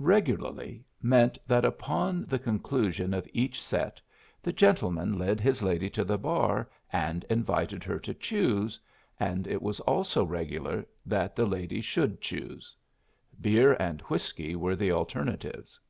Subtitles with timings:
[0.00, 4.02] "Regularly" meant that upon the conclusion of each set
[4.42, 8.78] the gentleman led his lady to the bar and invited her to choose
[9.18, 12.76] and it was also regular that the lady should choose.
[13.40, 15.80] Beer and whiskey were the alternatives.